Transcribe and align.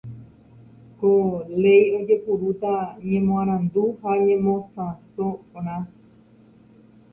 Ko 0.97 1.11
léi 1.65 1.83
ojepurúta 1.97 2.73
ñemoarandu 3.09 3.83
ha 4.03 4.09
ñemosãsorã. 4.25 5.77